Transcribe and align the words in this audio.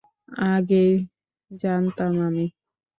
আগেই 0.47 0.91
জানতাম 1.51 2.13
আমি। 2.27 2.45